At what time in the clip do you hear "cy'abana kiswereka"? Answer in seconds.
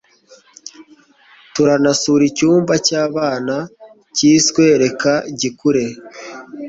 2.87-5.13